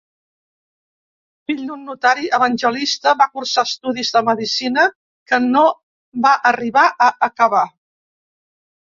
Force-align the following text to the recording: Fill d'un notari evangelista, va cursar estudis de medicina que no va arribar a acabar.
Fill 1.51 1.61
d'un 1.71 1.83
notari 1.89 2.31
evangelista, 2.39 3.15
va 3.21 3.29
cursar 3.37 3.67
estudis 3.71 4.13
de 4.17 4.25
medicina 4.33 4.89
que 5.35 5.43
no 5.47 5.65
va 6.27 6.37
arribar 6.57 6.91
a 7.11 7.15
acabar. 7.33 7.67